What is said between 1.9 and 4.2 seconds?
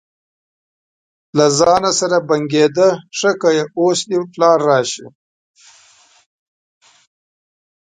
سره یې بنګېده: ښه که اوس دې